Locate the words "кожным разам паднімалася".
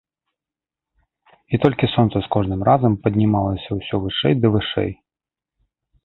2.35-3.69